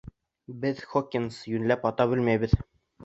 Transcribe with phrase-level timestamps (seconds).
[0.63, 2.57] Беҙ, Хокинс, йүнләп ата белмәйбеҙ.